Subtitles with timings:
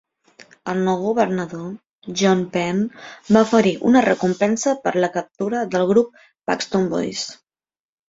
[0.71, 1.67] El nou governador,
[2.23, 2.81] John Penn,
[3.37, 7.33] va oferir una recompensa per la captura del grup Paxton Boys.